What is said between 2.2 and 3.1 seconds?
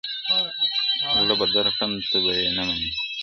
به یې نه منې؛